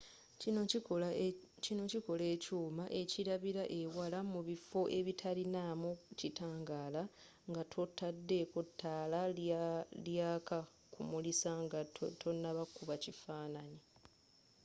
[1.63, 7.03] kino kikola ekyuma ekilabila ewala mu bifo ebitalinamu kitangala
[7.49, 9.21] nga totadeko taala
[10.07, 10.59] lyaka
[10.93, 11.79] kumulisa nga
[12.21, 13.81] tonakuba kifananyi